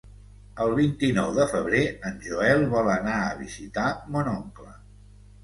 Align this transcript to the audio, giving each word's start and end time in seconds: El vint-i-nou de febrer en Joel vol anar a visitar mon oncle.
El 0.63 0.71
vint-i-nou 0.77 1.29
de 1.35 1.45
febrer 1.51 1.81
en 2.11 2.15
Joel 2.23 2.65
vol 2.73 2.91
anar 2.95 3.19
a 3.27 3.37
visitar 3.43 3.87
mon 4.17 4.33
oncle. 4.35 4.75